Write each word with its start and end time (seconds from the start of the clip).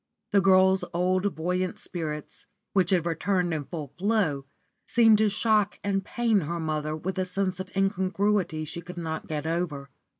The 0.31 0.41
girl's 0.41 0.83
old, 0.95 1.35
buoyant 1.35 1.77
spirits, 1.77 2.47
which 2.73 2.89
had 2.89 3.05
returned 3.05 3.53
in 3.53 3.65
full 3.65 3.93
flow, 3.99 4.47
seemed 4.87 5.19
to 5.19 5.29
shock 5.29 5.77
and 5.83 6.03
pain 6.03 6.39
her 6.39 6.59
mother 6.59 6.95
with 6.97 7.19
a 7.19 7.23
sense 7.25 7.59
of 7.59 7.69
incongruity 7.77 8.65
she 8.65 8.81
could 8.81 8.97
not 8.97 9.27
get 9.27 9.45
over. 9.45 9.91